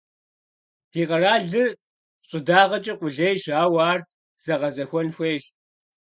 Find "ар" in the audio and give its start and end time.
3.91-3.99